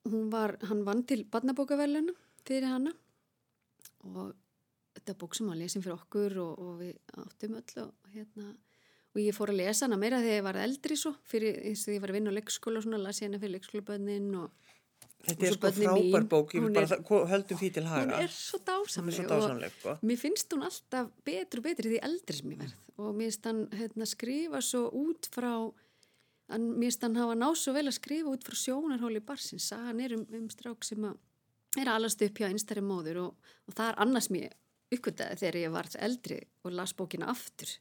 [0.08, 2.12] hún var, hann vann til barnabókaverluna
[2.44, 2.92] fyrir hana
[4.04, 4.34] og
[4.98, 8.50] þetta bók sem hann lesin fyrir okkur og, og við áttum öll og hérna
[9.14, 11.94] og ég fór að lesa hana meira þegar ég var eldri svo fyrir eins og
[11.96, 14.74] ég var að vinna á leikskóla og svona las ég hana fyrir leikskólabönnin og
[15.18, 18.18] Þetta Og er svo frábær bók, ég vil hún bara höldum því til hún haga.
[18.22, 19.94] er svo Hún er dásamleg svo og dásamleg, sko.
[20.06, 23.48] mér finnst hún alltaf betri og betri því eldri sem ég verð og mér finnst
[23.50, 25.50] hann hérna, skrifa svo út frá
[26.52, 30.00] hann, mér finnst hann hafa náð svo vel að skrifa út frá sjónarhóli barsins sagan
[30.06, 31.18] er um, um strák sem að
[31.82, 34.54] er alast upp hjá einstæri móður og, og það er annars mér
[34.94, 37.74] uppkvitaði þegar ég var eldri og las bókina aftur.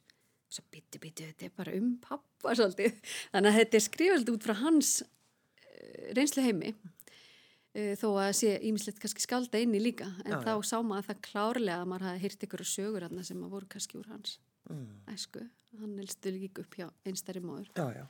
[0.48, 2.94] Svo byttu byttu þetta er bara um pappa svolítið.
[3.34, 8.54] Þannig að þetta er skrifald út frá hans uh, reynslu heimi uh, þó að sé
[8.68, 10.08] ímislegt kannski skálda inni líka.
[10.24, 13.44] En Já, þá sá maður það klárlega að maður hafi heyrt ykkur sögur þarna sem
[13.44, 14.38] að voru kannski úr hans.
[14.68, 15.00] Mm.
[15.08, 15.40] æsku,
[15.80, 17.70] hann elstu líka upp hjá einstæri móður.
[17.72, 18.04] Já, já.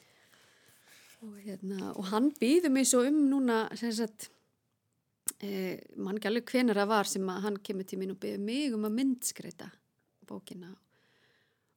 [1.22, 4.26] og, hérna, og hann býður mig svo um núna sem sagt
[5.44, 8.44] eh, mann ekki alveg hvenar það var sem að hann kemur til mín og býður
[8.44, 9.70] mig um að myndskreita
[10.28, 10.74] bókina.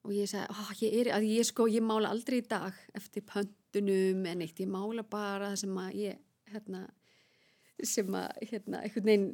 [0.02, 3.26] Og ég sagði, oh, ég er, að ég sko ég mála aldrei í dag eftir
[3.28, 6.88] pöntunum en eitt, ég mála bara sem að ég, hérna
[7.86, 9.30] sem að, hérna, einhvern veginn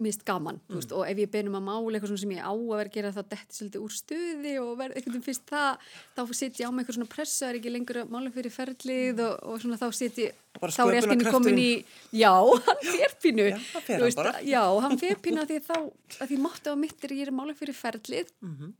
[0.00, 2.62] mist gaman, þú veist, og ef ég benum að mála eitthvað sem ég á að
[2.70, 6.22] vera að gera þá detti svolítið úr stuði og verð einhvern veginn fyrst það þá
[6.40, 9.34] sitt ég á mig eitthvað svona pressa er ekki lengur að mála fyrir ferlið og,
[9.52, 11.70] og svona þá sitt ég þá er ég inni komin í
[12.16, 12.32] já,
[12.66, 14.34] hann fer pínu Já, bara.
[14.42, 17.32] já, hann fer pínu að því þá að því máttu á mitt er ég er
[17.34, 18.72] að mála fyrir ferlið Mhm.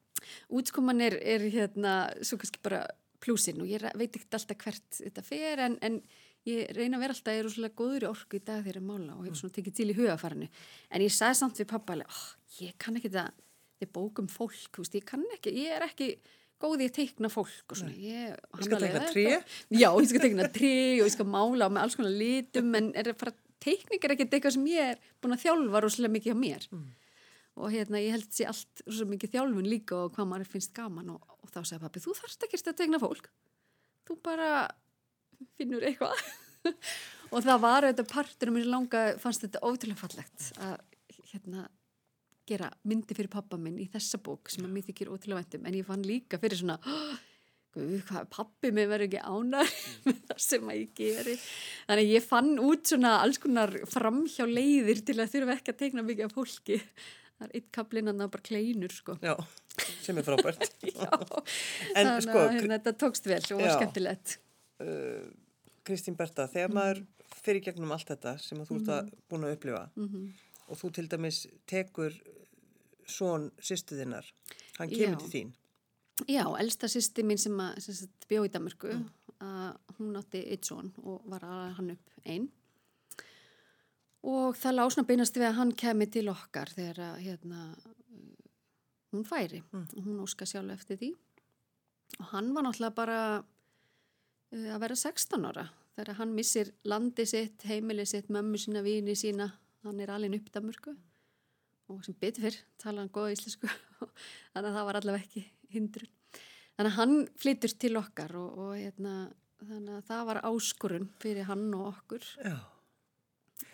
[0.53, 2.83] útkoman er, er hérna svo kannski bara
[3.21, 6.01] plúsin og ég veit ekki alltaf hvert þetta fer en, en
[6.49, 8.83] ég reyna að vera alltaf, ég er úrslega góður í orku í dag þegar ég
[8.83, 10.49] er mála og hefur svona tekið til í hugafarinu
[10.91, 12.23] en ég sagði samt við pappa oh,
[12.61, 13.31] ég kann ekki þetta
[13.81, 16.09] þetta er bók um fólk, veist, ég kann ekki ég er ekki
[16.61, 20.09] góð í að teikna fólk og svona, ég, Þú skal teikna "Þetta- tré?" Já, ég
[20.11, 24.05] skal teikna tré og ég skal mála með alls konar litum en er bara, teikning
[24.05, 26.67] er ekkert eitthvað sem ég er búin að þjálfa rosalega mikið á mér.
[27.61, 31.11] Og hérna ég held sér allt rosalega mikið þjálfun líka og hvað maður finnst gaman
[31.17, 33.31] og, og þá sagði pappi, þú þarfst ekki að teikna fólk.
[34.05, 34.51] Þú bara
[35.59, 36.23] finnur eitthvað.
[37.35, 40.79] Og það var þetta partur um þessu langa fannst þetta ótrúlega fallegt að
[41.31, 41.67] hérna
[42.51, 45.77] gera myndi fyrir pappa minn í þessa bók sem að mér þykir ótrúlega væntum en
[45.79, 46.79] ég fann líka fyrir svona
[48.35, 49.71] pappi mig verður ekki ánar
[50.09, 51.37] með það sem að ég geri.
[51.87, 55.81] Þannig að ég fann út svona alls konar framhjá leiðir til að þurfa ekki að
[55.85, 56.81] teikna mikið af fólki.
[57.39, 59.17] Það er eitt kaplinn að það bara kleinur sko.
[59.23, 59.37] Já,
[60.03, 60.67] sem er frábært.
[60.91, 61.09] Já,
[61.95, 64.41] En þannig sko, að hérna, þetta tókst vel og var skemmtilegt
[64.81, 65.31] uh,
[65.87, 67.05] Kristín Berta, þegar maður
[67.41, 69.87] fyrir gegnum allt þetta sem þú ert að búin að upplifa
[70.71, 71.41] og þú til dæmis
[71.71, 72.15] tekur
[73.11, 74.27] svon sýstuðinnar,
[74.79, 75.21] hann kemur Já.
[75.23, 75.53] til þín.
[76.29, 78.93] Já, elsta sýsti mín sem, sem sagt, bjó í Danmarku
[79.41, 82.51] að hún átti eitt son og var að hann upp einn
[84.27, 87.61] og það lásna beinast við að hann kemi til okkar þegar að hérna,
[89.15, 89.63] hún færi.
[89.73, 91.11] Og hún óska sjálf eftir því.
[92.19, 93.21] Og hann var náttúrulega bara
[94.51, 99.51] að vera 16 ára þegar hann missir landi sitt, heimili sitt, mömmu sína, vini sína
[99.85, 100.95] hann er alveg upp Danmarku
[101.91, 103.71] og sem betur fyrr tala hann góða íslensku
[104.53, 106.11] þannig að það var allavega ekki hindrun
[106.77, 109.15] þannig að hann flyttur til okkar og, og hérna,
[109.63, 112.57] þannig að það var áskurun fyrir hann og okkur Já.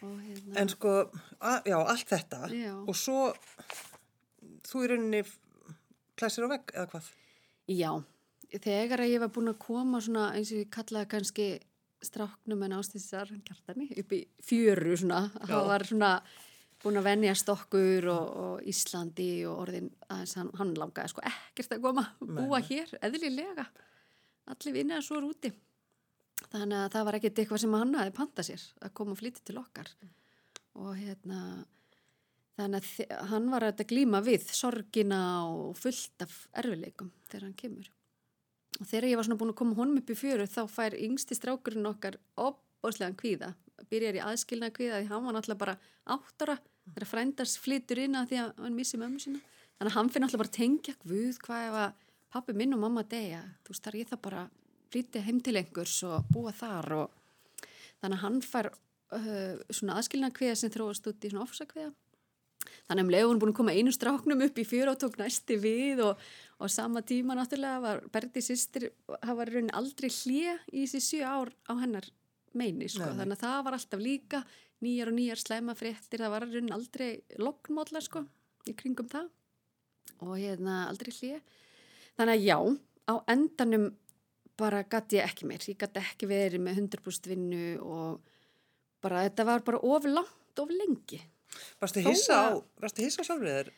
[0.03, 0.95] og hérna, En sko,
[1.41, 2.73] að, já, allt þetta Já.
[2.77, 3.31] og svo
[4.67, 5.23] þú í rauninni
[6.17, 7.11] klæsir á vegg eða hvað?
[7.71, 7.91] já,
[8.53, 11.49] þegar að ég var búin að koma svona eins og ég kallaði kannski
[12.05, 16.11] stráknum en ástýsar kjartani upp í fjöru svona, það var svona
[16.83, 21.77] búin að venjast okkur og, og Íslandi og orðin aðeins hann, hann langaði sko ekkert
[21.77, 22.67] að koma búa Nei.
[22.69, 23.67] hér, eðlilega.
[24.53, 25.53] Allir vinna svo er úti.
[26.53, 29.47] Þannig að það var ekkert eitthvað sem hann hafi pantað sér að koma og flytja
[29.49, 29.91] til okkar.
[30.77, 31.41] Og hérna
[32.57, 37.91] þannig að hann var að glíma við sorgina og fullt af erfileikum þegar hann kemur
[38.81, 41.37] og þegar ég var svona búin að koma honum upp í fjöru þá fær yngsti
[41.39, 43.53] strákurinn okkar opbóðslegan kvíða.
[43.91, 45.77] Byrjar í aðskilna kvíða því hann var náttúrulega bara
[46.17, 46.57] áttara
[46.95, 49.43] þegar frændars flytur inn að því að hann missi mömmu sína.
[49.77, 53.05] Þannig að hann fyrir náttúrulega bara tengja guð hvað ef að pappi minn og mamma
[53.09, 53.43] deyja?
[53.65, 54.47] Þú veist þar ég það bara
[54.93, 57.23] flytja heim til einhvers og búa þar og
[58.01, 61.93] þannig að hann fær uh, svona aðskilna kvíða sem þróast út í svona ofsakvíða
[62.89, 65.59] Þannig að um leiðun búin að koma einu stráknum upp í fjör og tók næsti
[65.63, 66.23] við og,
[66.61, 71.27] og sama tíma náttúrulega var Berdi sýstir, það var raunin aldrei hlje í þessi sjö
[71.27, 72.09] ár á hennar
[72.57, 73.05] meini, sko.
[73.05, 73.21] Nei.
[73.21, 74.43] Þannig að það var alltaf líka
[74.85, 78.25] nýjar og nýjar slæma fréttir, það var raunin aldrei lognmódla, sko,
[78.69, 79.31] í kringum það
[80.25, 81.41] og hérna aldrei hlje.
[82.17, 82.59] Þannig að já,
[83.13, 83.91] á endanum
[84.57, 88.35] bara gæti ég ekki meir, ég gæti ekki verið með 100% vinnu og
[89.05, 91.21] bara þetta var bara of langt, of lengi.
[91.83, 92.49] Varstu hissa á,
[92.83, 93.75] varstu hissa á sjálfrið þér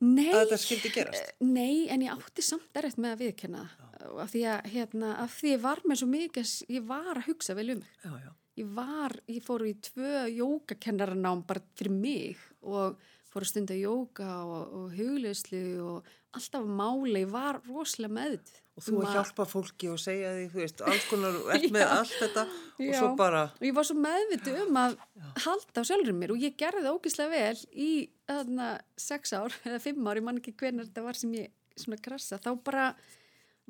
[0.00, 1.32] Nei, að þetta skildi gerast?
[1.44, 4.12] Nei, en ég átti samt erfitt með að viðkenna það.
[4.24, 7.56] af því að, hérna, af því ég var með svo mikið, ég var að hugsa
[7.58, 7.82] vel um.
[8.00, 8.30] Já, já.
[8.60, 12.96] Ég var, ég fór í tvö jógakennaranám bara fyrir mig og
[13.30, 18.50] fór að stunda jóga og, og hugleyslu og alltaf máli, var rosalega meðut.
[18.78, 21.90] Og þú að hjálpa fólki og segja því, þú veist, alls konar, ert með Já.
[21.98, 22.96] allt þetta og Já.
[22.96, 24.98] svo bara, Og ég var svo meðvitu um að
[25.44, 27.90] halda á sjálfur mér og ég gerði það ógislega vel í
[28.30, 28.68] þarna
[29.08, 32.38] sex ár eða fimm ár, ég man ekki hvernig þetta var sem ég svona krassa,
[32.40, 32.86] þá bara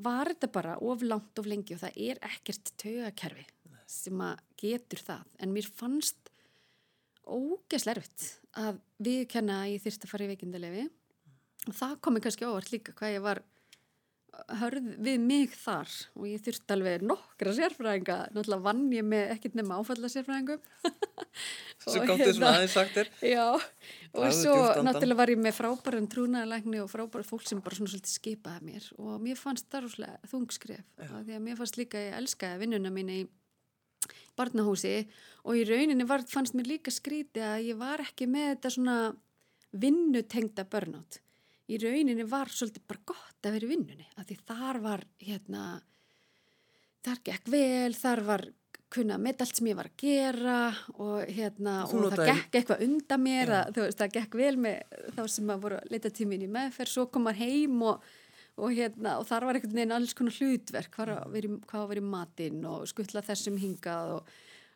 [0.00, 3.46] var þetta bara of langt of lengi og það er ekkert taugakerfi
[3.90, 6.30] sem að getur það en mér fannst
[7.26, 8.00] ógislega
[8.58, 10.84] að viðkenna að ég þyrst að fara í veikindalefi
[11.68, 13.42] og það komi kannski óvart líka hvað ég var
[14.60, 15.90] hörð við mig þar.
[16.18, 18.18] Og ég þurfti alveg nokkra sérfræðinga.
[18.34, 20.62] Náttúrulega vann ég með ekkert nema áfalla sérfræðingum
[21.84, 23.10] sem gáttu svona aðeins sagt þér.
[23.30, 23.44] já,
[24.14, 28.14] og svo náttúrulega var ég með frábæran trúnaðalækni og frábæra fólk sem bara svona svolítið
[28.14, 28.88] skipaði mér.
[29.00, 33.14] Og mér fannst það rúslega þungskref því að mér fannst líka ég elskaði vinnuna mín
[33.14, 33.20] í
[34.40, 34.94] barnahúsi
[35.44, 38.96] og í rauninni var, fannst mér líka skrítið að ég var ekki með þetta svona
[39.70, 41.20] vinnutengda burnout.
[41.70, 45.66] Í rauninni var svolítið bara gott að vera í vinnunni af því þar var hérna
[47.04, 48.46] þar gekk vel, þar var
[48.90, 50.56] kunna með allt sem ég var að gera
[50.98, 54.96] og hérna þú og það gekk eitthvað undan mér að, veist, það gekk vel með
[55.14, 58.08] þá sem að voru að leita tímin í meðferð svo kom maður heim og,
[58.58, 62.08] og hérna og þar var einhvern veginn alls konar hlutverk hvað var að vera, í-
[62.14, 64.32] matinn og skuttla þessum hingað og,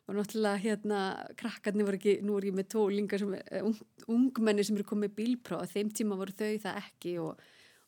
[0.07, 1.01] og náttúrulega hérna
[1.39, 3.75] krakkarnir voru ekki, nú er ég með tólingar sem er ung,
[4.07, 5.67] ungmenni sem eru komið bílpróf.
[5.73, 7.39] Þeim tíma voru þau það ekki og,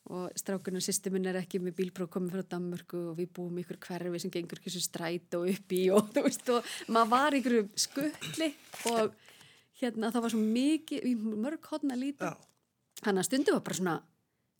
[0.08, 3.78] og strákunum sýstu minn er ekki með bílpróf komið frá Danmörku og við búum ykkur
[3.86, 7.38] hverfi sem gengur ekki svo stræt og upp í og þú veist og maður var
[7.38, 8.52] ykkur skuttli
[8.92, 9.16] og
[9.78, 12.34] hérna það var svo mikið, mörg hodna lítið
[13.04, 13.98] þannig að stundu var bara svona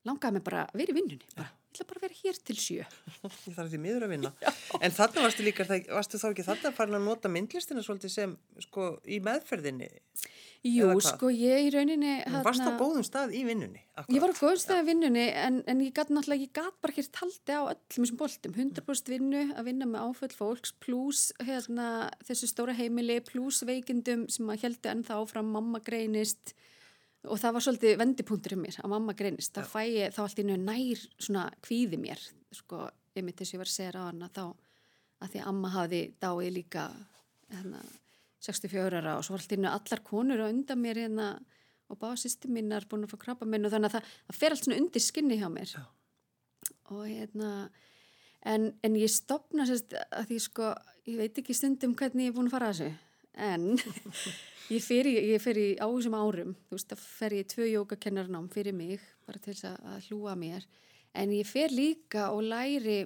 [0.08, 2.58] langaði mig bara að vera í vinnunni bara, ég ætla bara að vera hér til
[2.58, 4.32] sjö ég þarf því miður að vinna.
[4.84, 8.34] En þarna varstu líka, það- varstu þá ekki þarna farin að nota myndlistina svolítið sem,
[8.66, 9.88] sko, í meðferðinni?
[10.66, 13.78] Jú, sko ég í rauninni Þú varst á góðum stað í vinnunni.
[13.94, 14.10] akkurat.
[14.16, 16.94] Ég var á góðum stað að vinnunni en, en ég gæti náttúrulega, ég gæti bara
[16.96, 21.86] ekki taldi á öllum þessum boltum, 100% vinnu að vinna með áföll fólks, pluss hérna,
[22.26, 26.56] þessu stóra heimili, pluss veikindum sem að heldur ennþá áfram mamma greinist
[27.28, 30.40] og það var svolítið vendipunktur um mér að mamma greinist, þá fæ ég þá allt
[30.40, 34.08] í nöðu nær svona kvíði mér sko, einmitt þess að ég var að segja á
[34.08, 34.44] hana þá
[35.18, 36.84] að því að amma hafi dáið líka
[37.52, 37.82] hérna,
[38.44, 41.28] 64 ára og svo allt í nöðu allar konur á undan mér hérna
[41.88, 44.54] og báða sýsti mínar búin að fá krabba minn og þannig að það, það fer
[44.54, 45.72] allt svona undir skinni hjá mér.
[45.72, 45.84] Já.
[46.92, 47.50] og hérna
[48.44, 50.72] en, en ég stopna sérst að því sko,
[51.08, 53.07] ég veit ekki stundum hvernig ég er búin að fara að þessu
[53.38, 53.70] en
[54.74, 57.68] ég fer í, ég fer í á þessum árum, þú veist, það fer ég tvö
[57.70, 60.66] jógakennarnám fyrir mig, bara til þess að, hlúa mér,
[61.16, 63.04] en ég fer líka og læri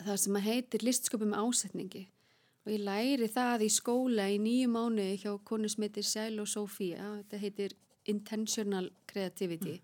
[0.00, 2.04] það sem að heitir listsköpum ásetningi.
[2.64, 6.48] Og ég læri það í skóla í nýju mánuði hjá konu sem heitir Sæl og
[6.48, 7.74] Sofía, þetta heitir
[8.08, 9.74] Intentional Creativity.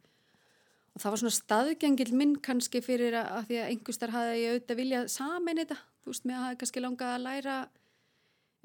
[0.95, 4.55] Og það var svona staðgengil minn kannski fyrir að, að því að einhverstar hafði ég
[4.55, 7.59] auðvitað viljað samin þetta, þú veist, mér hafði kannski langað að læra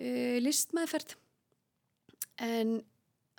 [0.01, 1.15] uh, listmeðferð.
[2.45, 2.77] En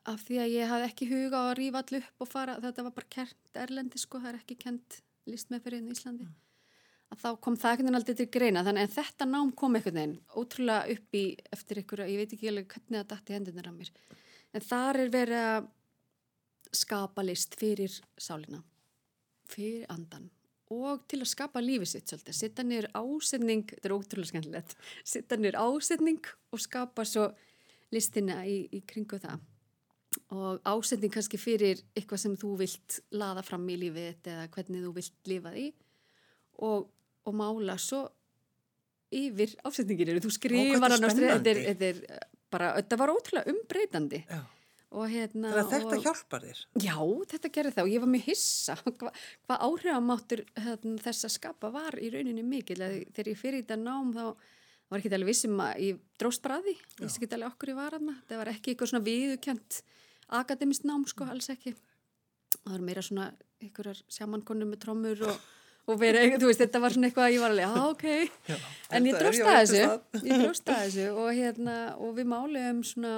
[0.06, 2.86] af því að ég hafði ekki huga á að rífa allu upp og fara, þetta
[2.86, 6.36] var bara kert erlendi sko, það er ekki kent listmeðferðin í Íslandi mm.
[7.12, 8.62] að þá kom það einhvern veginn aldrei til greina.
[8.66, 11.24] Þannig en þetta nám kom einhvern veginn ótrúlega upp í
[11.58, 13.92] eftir einhverja, ég veit ekki alveg hvernig það dætti hendunar á mér.
[14.54, 15.68] En þar er verið að
[16.76, 18.62] skapa list fyrir sálina
[19.50, 20.30] fyrir andan
[20.74, 24.74] og til að skapa lífið sitt svolítið, sitta nýr ásetning þetta er ótrúlega skemmtilegt
[25.12, 27.28] sitta nýr ásetning og skapa svo
[27.94, 29.44] listina í, í kringu það.
[30.34, 34.92] Og ásetning kannski fyrir eitthvað sem þú vilt laða fram í lífið eða hvernig þú
[34.96, 35.66] vilt lifa því.
[36.66, 36.88] Og,
[37.28, 38.06] og mála svo
[39.14, 42.02] yfir ásetningir þú skrifar hann á þetta er
[42.50, 44.24] bara, þetta var ótrúlega umbreytandi.
[44.26, 44.42] Já
[44.86, 46.60] Hérna, Þannig að þetta og, hjálpar þér?
[46.80, 46.96] Já,
[47.32, 51.70] þetta gerir það og ég var mjög hissa hvað hva áhrifamáttur hérna, þess að skapa
[51.74, 54.22] var í rauninni mikil þegar ég fyrir þetta nám þá
[54.86, 56.76] var ekki alveg vissum að ég dróst því.
[56.78, 59.80] Ég vissi ekki alveg okkur ég var aðna það var ekki eitthvað svona viðukjönt
[60.38, 61.74] akademist nám sko, alls ekki.
[62.56, 63.30] Það var meira svona
[63.62, 65.48] einhverjar sjamankonur með trómur og,
[65.90, 68.06] og verið, þú veist, þetta var svona eitthvað að ég var alveg, já, ok.
[68.52, 68.56] Já,
[68.96, 70.22] en ég dróst að þessu.
[70.22, 73.12] ég dróst að þessu og hérna, og við máliðum svona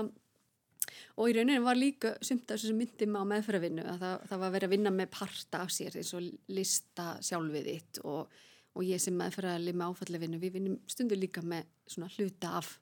[1.17, 4.43] og í rauninu var líka sumt af þessu myndi maður á meðferðarvinnu að það, það
[4.43, 8.37] var verið að vinna með parta af sér eins og lista sjálfið þitt og,
[8.75, 12.77] og ég sem meðferðarli með áfallevinnu við vinnum stundur líka með svona hluta af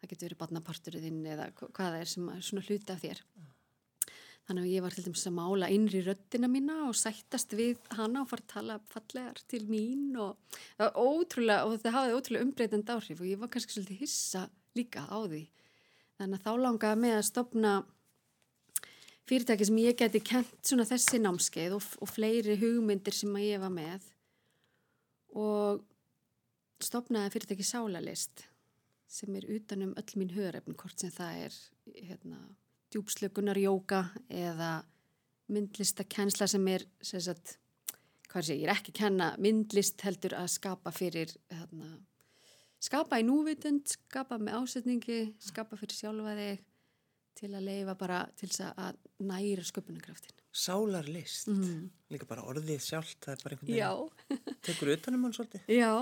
[0.00, 3.22] það getur verið barnaparturinn eða hvað það er sem er svona hluta af þér.
[4.48, 8.24] Þannig að ég var til dæmis að mála innri röttina mína og sættast við hana
[8.24, 12.46] og fara að tala fallegar til mín og það var ótrúlega og það hafði ótrúlega
[12.48, 14.46] umbreytand áhrif og ég var kannski svolítið hissa
[14.78, 15.44] líka á því
[16.20, 17.70] Þannig að þá langaði með að stopna
[19.30, 23.72] fyrirtæki sem ég geti kent svona þessi námskeið og, og fleiri hugmyndir sem ég var
[23.72, 24.04] með.
[25.32, 25.80] Og
[26.84, 28.44] stopnaði fyrirtæki Sálalist
[29.10, 31.56] sem er utanum öll mín höfrefn hvort sem það er
[31.96, 32.42] hérna,
[32.92, 34.82] djúpslökunar jóka eða
[35.50, 37.56] myndlistakensla sem er sem sagt,
[38.30, 41.96] sé ég er ekki að kenna myndlist heldur að skapa fyrir hérna
[42.80, 46.66] skapa í núvitund, skapa með ásetningi, skapa fyrir sjálfa þig
[47.40, 50.36] til að leifa bara til þess að næra sköpunarkraftin.
[50.50, 51.84] Sálarlist, mm.
[52.10, 55.68] líka bara orðið sjálf, það er bara einhvern veginn, tekur utanum hann svolítið.
[55.70, 55.92] Já,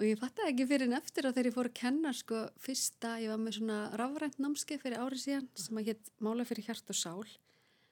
[0.00, 3.14] og ég fatt ekki fyrir en eftir að þegar ég fór að kenna, sko, fyrsta,
[3.22, 6.92] ég var með svona rafrænt námskeið fyrir árið síðan sem að hétt Mála fyrir hjart
[6.92, 7.30] og sál.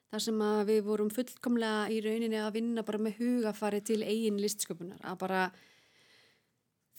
[0.09, 4.39] þar sem að við vorum fullkomlega í rauninni að vinna bara með hugafari til eigin
[4.41, 5.41] listsköpunar, að bara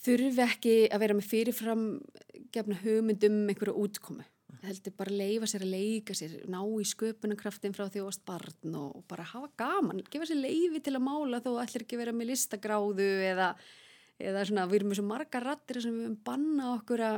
[0.01, 1.87] þurfi ekki að vera með fyrirfram
[2.53, 4.25] gefna hugmyndum einhverju útkomu.
[4.61, 8.23] Það heldur bara að leifa sér að leika sér, ná í sköpunarkraftin frá því varst
[8.27, 12.13] barn og bara hafa gaman, gefa sér leifi til að mála þó ætlir ekki vera
[12.13, 13.47] með listagráðu eða,
[14.21, 17.17] eða svona, við erum með svo marga rattir sem við erum banna okkur að,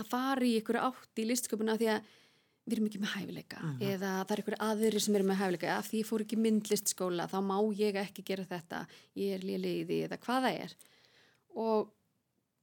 [0.00, 2.10] að fara í einhverju átt í listsköpuna því að
[2.62, 3.76] við erum ekki með hæfileika uh mhm.
[3.78, 3.92] -huh.
[3.92, 7.28] eða það er einhverju aðri sem eru með hæfileika af því ég fór ekki myndlistskóla,
[7.30, 10.74] þá má ég ekki gera þetta, ég er liðiði eða hvað það er
[11.58, 11.90] og,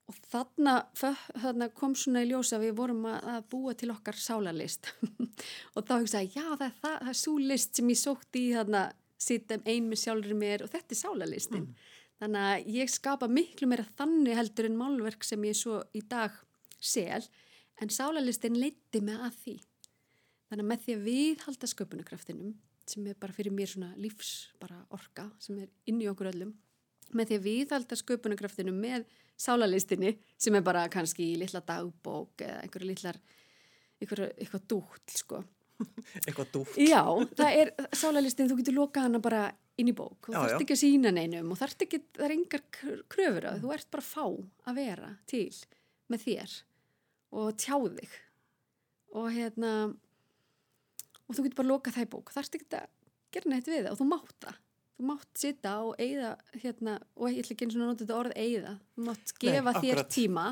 [0.09, 4.91] og þarna, þarna kom svona í ljósa við vorum að, að búa til okkar sálarlist.
[5.75, 8.45] Og þá hugsaði já það er, það, það er svo list sem ég sótt í
[8.55, 8.83] þarna
[9.19, 11.65] sittum ein með sjálfur mér og þetta er sálarlistin.
[11.67, 11.95] Mm.
[12.19, 16.33] þannig að ég skapa miklu meira þannig heldur en málverk sem ég svo í dag
[16.79, 17.21] sel
[17.79, 19.55] en sálarlistin leiti mig að því.
[20.49, 22.55] Þannig að með því að við halda sköpunarkraftinum
[22.89, 26.55] sem er bara fyrir mér svona lífs bara orka sem er inn í okkur öllum
[27.15, 29.05] með því að viðhalda sköpunarkraftinu með
[29.39, 33.19] sálalistinni sem er bara kannski í litla dagbók eða einhverju litlar
[33.99, 35.41] eitthvað dútt sko.
[36.27, 36.77] Eitthvað dútt.
[36.79, 37.03] Já,
[37.39, 39.43] það er sálalistin, þú getur lokað hana bara
[39.79, 42.63] inn í bók, þú þarfst ekki að sína neinum og þarfst ekki, það er engar
[42.75, 45.45] kröfur að þú ert bara fá að vera til
[46.11, 46.55] með þér
[47.39, 48.17] og tjá þig.
[49.19, 49.71] Og hérna
[51.29, 52.91] og þú getur bara lokað það í bók, þarfst ekki að
[53.35, 54.59] gera neitt við það og þú mátt það
[54.99, 58.33] þú mátt sitta og eigða hérna, og ég ætla ekki eins og nota þetta orð
[58.35, 60.47] eigða, þú mátt gefa Nei, þér tíma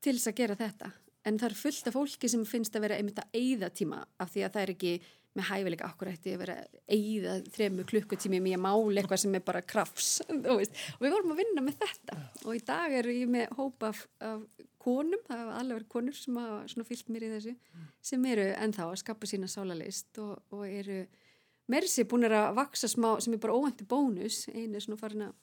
[0.00, 0.90] til þess að gera þetta.
[1.28, 4.30] En það er fullt af fólki sem finnst að vera einmitt að eigða tíma af
[4.32, 4.92] því að það er ekki
[5.36, 5.90] með hæfileika.
[5.90, 6.56] Akkur eftir að vera
[6.94, 10.14] eigða þremu klukkutími með máli eitthvað sem er bara krafs
[10.54, 12.18] og við vorum að vinna með þetta.
[12.46, 14.46] Og í dag er ég með hópa af, af
[14.80, 17.56] konum, það hafa alveg konur sem hafa fyllt mér í þessu
[18.10, 21.02] sem eru ennþá að skapa sína sálalist og, og eru
[21.70, 25.36] Mersi búin að vaksa smá sem er bara óhendur bónus einu er svona farin að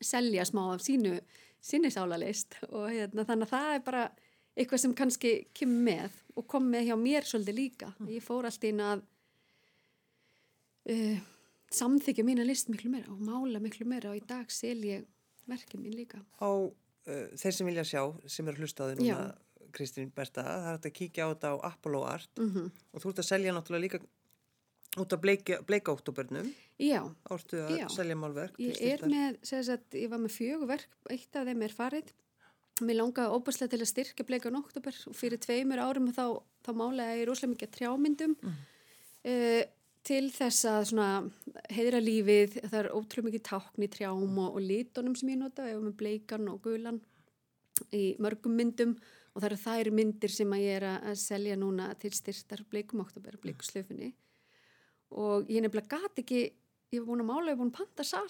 [0.00, 1.18] selja smá af sínu
[1.60, 4.04] sinni sálalist og hérna, þannig að það er bara
[4.58, 8.10] eitthvað sem kannski kemur með og kom með hjá mér svolítið líka mm.
[8.14, 9.02] ég fór alltaf inn að
[10.94, 11.18] uh,
[11.74, 15.06] samþykja mína list miklu meira og mála miklu meira og í dag sel ég
[15.48, 16.22] verkið mín líka.
[16.40, 19.32] Á uh, þeir sem vilja sjá, sem eru hlustaði núna,
[19.74, 22.70] Kristín Berta, það er að kíkja á þetta á Apollo Art mm -hmm.
[22.92, 24.00] og þú ert að selja náttúrulega líka
[24.96, 26.48] út af bleika, bleika óttúbörnum.
[26.78, 27.02] Já.
[27.30, 27.86] Ártu að já.
[27.92, 28.56] selja málverk.
[28.62, 32.12] Ég er með, segðis að ég var með fjögverk, eitt af þeim er farið.
[32.78, 37.24] Mér langaði óbúslega til að styrka bleika óttúbör og fyrir tveimur árum þá, þá málaði
[37.24, 38.36] ég rosalega mikið trjámyndum.
[38.38, 38.62] Mm.
[39.28, 39.62] Uh,
[40.06, 41.30] til þess að
[41.74, 45.66] heidra lífið, það er ótrúlega mikið tákn í trjám og, og lítunum sem ég nota,
[45.68, 47.02] ég var með bleikan og gulan
[47.94, 48.94] í mörgum myndum
[49.34, 53.36] og það eru þær myndir sem ég er að selja núna til styrtar bleikum oktober,
[53.42, 54.14] bleikuslöfunni
[55.14, 56.42] og ég nefnilega gati ekki,
[56.92, 58.28] ég var búin að mála, ég var búin að panta sal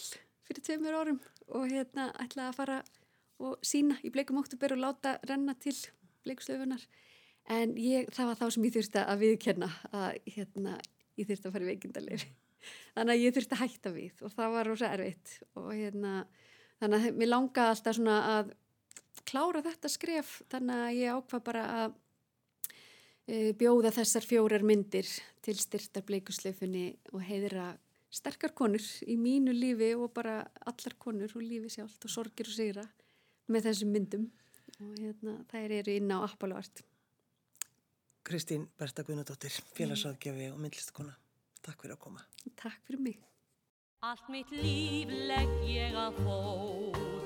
[0.48, 1.20] fyrir tveimur árum
[1.54, 2.78] og hérna ætlaði að fara
[3.38, 5.76] og sína í bleikum oktober og láta renna til
[6.26, 6.84] bleikuslöfunar
[7.54, 10.76] en ég, það var þá sem ég þurfti að viðkenna að hérna,
[11.18, 12.30] ég þurfti að fara í veikindarleiri
[12.96, 16.14] þannig að ég þurfti að hætta við og það var rosa erfitt og hérna
[16.80, 18.52] þannig að mér langaði alltaf svona að
[19.28, 21.96] klára þetta skref þannig að ég ákvað bara að
[23.28, 25.08] bjóða þessar fjórar myndir
[25.44, 27.74] til styrtar bleikusleifunni og heiðra
[28.08, 32.56] sterkar konur í mínu lífi og bara allar konur og lífi sjálft og sorgir og
[32.56, 32.86] sigra
[33.48, 34.28] með þessum myndum.
[34.78, 36.84] Og hérna, þær eru inn á Appalvart
[38.28, 41.14] Kristín Berta Guðnadóttir, félagsáðgjafi og myndlistakona.
[41.64, 42.24] Takk fyrir að koma.
[42.60, 43.22] Takk fyrir mig.
[44.04, 47.17] Allt mitt líf legg ég að fótum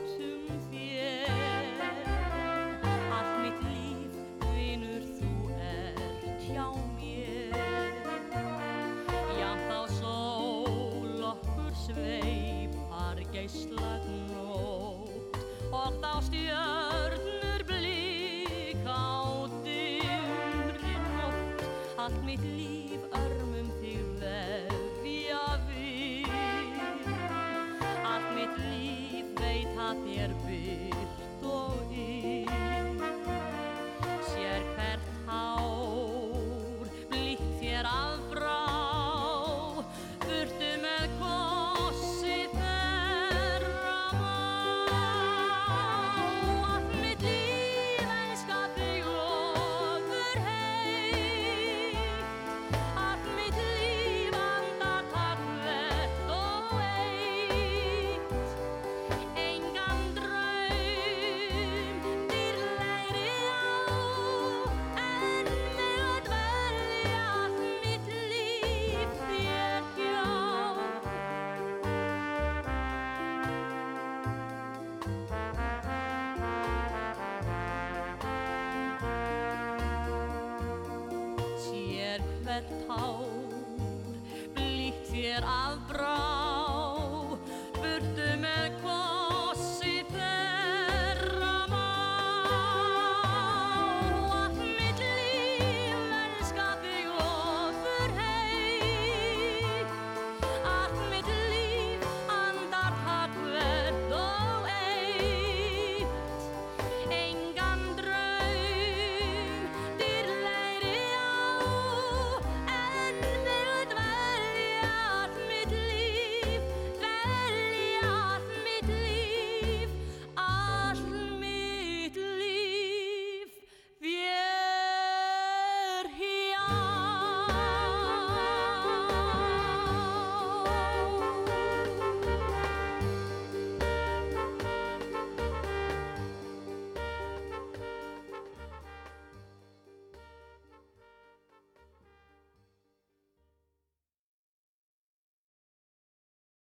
[82.69, 83.22] hvert